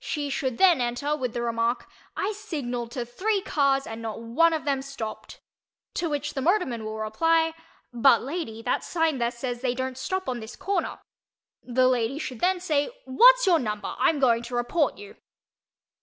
[0.00, 4.52] She should then enter with the remark, "I signalled to three cars and not one
[4.52, 5.40] of them stopped,"
[5.94, 7.54] to which the motorman will reply,
[7.90, 10.98] "But, lady, that sign there says they don't stop on this corner."
[11.62, 15.16] The lady should then say "What's your number—I'm going to report you."